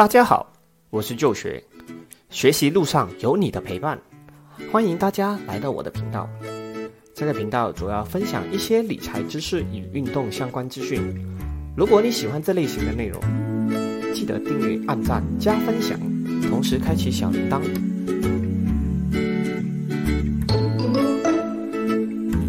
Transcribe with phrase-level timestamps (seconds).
[0.00, 0.50] 大家好，
[0.88, 1.62] 我是旧学，
[2.30, 4.00] 学习路上有你的陪伴，
[4.72, 6.26] 欢迎大家来到我的频道。
[7.14, 11.02] 这个频道主要分享一些理财知识与运动相关资讯。
[11.76, 13.20] 如果你喜欢这类型的内容，
[14.14, 16.00] 记得订阅、按赞、加分享，
[16.48, 17.60] 同时开启小铃铛。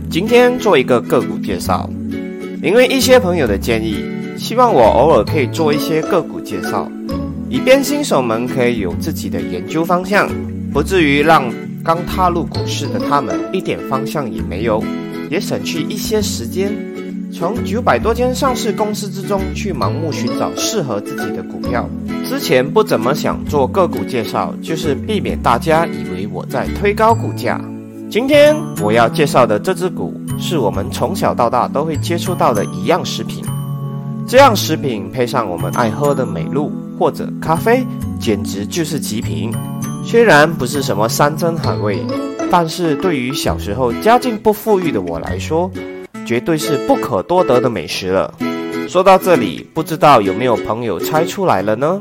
[0.09, 1.89] 今天做一个个股介绍，
[2.63, 4.05] 因为一些朋友的建议，
[4.37, 6.89] 希望我偶尔可以做一些个股介绍。
[7.51, 10.25] 以便新手们可以有自己的研究方向，
[10.71, 11.43] 不至于让
[11.83, 14.81] 刚踏入股市的他们一点方向也没有，
[15.29, 16.71] 也省去一些时间，
[17.29, 21.89] 从九百多间上市公司之中去盲目寻找适合自己的股票。
[22.23, 27.59] 之前不怎么想做个股介绍，就是避免大家以为我在推高股价。
[28.09, 33.43] 今天我要介绍的这只股，是我们从小到大都会接触到的一样食品。
[34.25, 37.83] 这样食品配上我们爱喝的美露或者咖啡，
[38.19, 39.51] 简直就是极品。
[40.05, 41.99] 虽然不是什么山珍海味，
[42.51, 45.71] 但是对于小时候家境不富裕的我来说，
[46.27, 48.31] 绝对是不可多得的美食了。
[48.87, 51.99] 说到这里，不知道有没有朋友猜出来了呢？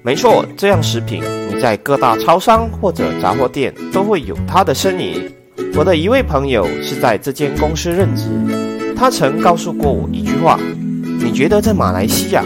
[0.00, 5.30] 没错，这样食品你在各大超商或者杂货店都会有它的身影。
[5.74, 8.30] 我的一位朋友是在这间公司任职，
[8.96, 10.58] 他曾告诉过我一句话。
[11.24, 12.44] 你觉得在马来西亚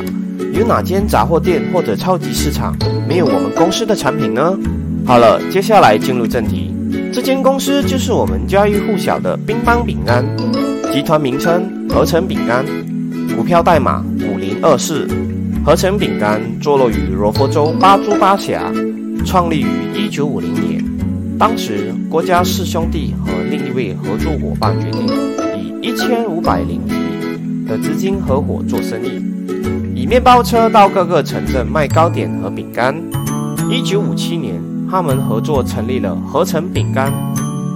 [0.57, 2.75] 有哪间杂货店或者超级市场
[3.07, 4.59] 没有我们公司的产品呢？
[5.05, 6.73] 好了，接下来进入正题，
[7.13, 10.25] 这间公司就是我们家喻户晓的乒乓饼干，
[10.91, 12.65] 集团名称合成饼干，
[13.37, 15.07] 股票代码五零二四。
[15.63, 18.73] 合成饼干坐落于罗佛州巴珠巴峡，
[19.27, 20.83] 创立于一九五零年。
[21.39, 25.07] 当时郭家四兄弟和另一位合作伙伴决定
[25.59, 26.81] 以一千五百零
[27.67, 29.21] 的资金合伙做生意，
[29.97, 32.95] 以面包车到各个城镇卖糕点和饼干。
[33.71, 37.11] 一九五七年，他们合作成立了合成饼干，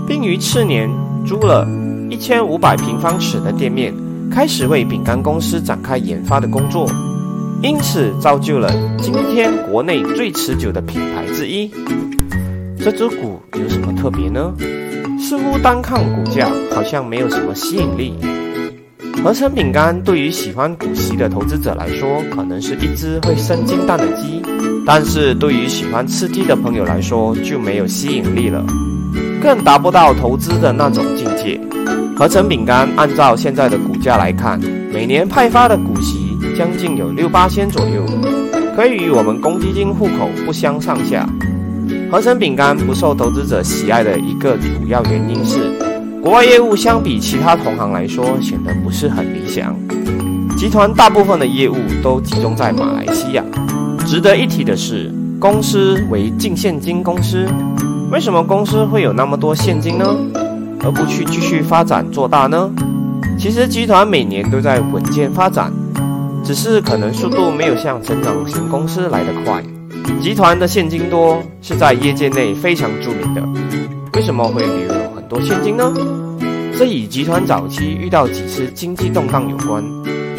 [0.07, 0.87] 并于次年
[1.27, 1.67] 租了
[2.11, 3.95] 一千五百平方尺的店面，
[4.31, 6.87] 开始为饼干公司展开研发的工作，
[7.63, 11.71] 因此造就了今天国内最持久的品牌之一。
[12.79, 14.53] 这只股有什么特别呢？
[15.19, 18.13] 似乎单看股价好像没有什么吸引力。
[19.23, 24.41] 合成饼干对于喜欢股息的投资者来说，可能是一只会生金蛋的鸡；
[24.87, 28.65] 但是对于喜欢吃鸡的朋友来说，就没有吸引力了，
[29.43, 31.61] 更达不到投资的那种境界。
[32.17, 34.59] 合成饼干按照现在的股价来看，
[34.91, 38.03] 每年派发的股息将近有六八千左右，
[38.75, 41.29] 可以与我们公积金户口不相上下。
[42.11, 45.90] 合成饼干不受投资者喜爱的一个主要原因是。
[46.23, 49.75] 国外业务相比其他同行来说，显得不是很理想。
[50.57, 53.43] 集团大部分的业务都集中在马来西亚。
[54.07, 57.49] 值得一提的是，公司为净现金公司。
[58.13, 60.15] 为什么公司会有那么多现金呢？
[60.83, 62.71] 而不去继续发展做大呢？
[63.39, 65.73] 其实集团每年都在稳健发展，
[66.45, 69.63] 只是可能速度没有像成长型公司来得快。
[70.21, 73.43] 集团的现金多是在业界内非常著名的。
[74.15, 75.00] 为什么会留
[75.31, 75.95] 多现金呢？
[76.77, 79.81] 这与集团早期遇到几次经济动荡有关，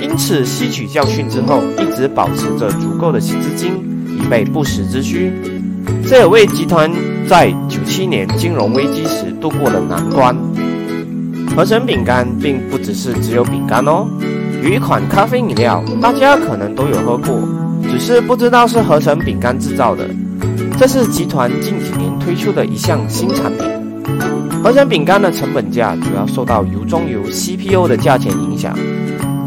[0.02, 3.72] 因此吸取教训之后，一直保持着足够的资金
[4.06, 5.32] 以备不时之需。
[6.06, 6.92] 这也为集团
[7.26, 10.36] 在九七年金融危机时度过了难关。
[11.56, 14.06] 合成饼干并不只是只有饼干哦，
[14.62, 17.40] 有一款咖啡饮料，大家可能都有喝过，
[17.90, 20.06] 只是不知道是合成饼干制造的。
[20.78, 23.71] 这是集团近几年推出的一项新产品。
[24.64, 28.78] 合成饼干的成本价主要受到油中油 CPU 的价钱影响，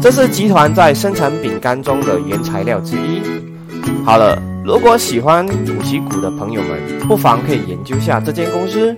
[0.01, 3.21] 这是集团在生产饼干中的原材料之一。
[4.03, 8.95] 好了，如果喜欢主题股的朋友们，不妨可以研究下这间公司。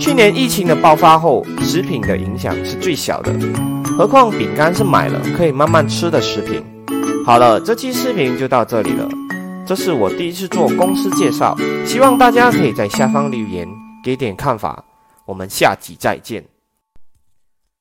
[0.00, 3.32] 去年疫情的爆发后，食品的影响是最小的，
[3.96, 6.60] 何况饼干是买了可以慢慢吃的食品。
[7.24, 9.08] 好了，这期视频就到这里了。
[9.64, 11.56] 这是我第一次做公司介绍，
[11.86, 13.66] 希望大家可以在下方留言
[14.04, 14.82] 给点看法。
[15.24, 16.44] 我们下集再见。